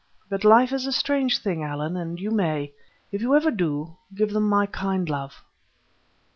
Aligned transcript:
But 0.29 0.43
life 0.43 0.73
is 0.73 0.87
a 0.87 0.91
strange 0.91 1.37
thing, 1.37 1.61
Allan, 1.63 1.95
and 1.95 2.19
you 2.19 2.31
may. 2.31 2.73
If 3.11 3.21
you 3.21 3.35
ever 3.35 3.51
do, 3.51 3.97
give 4.15 4.31
them 4.33 4.49
my 4.49 4.65
kind 4.65 5.07
love." 5.07 5.43